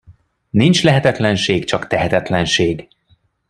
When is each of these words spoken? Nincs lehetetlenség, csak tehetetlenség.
Nincs 0.49 0.83
lehetetlenség, 0.83 1.63
csak 1.65 1.87
tehetetlenség. 1.87 2.87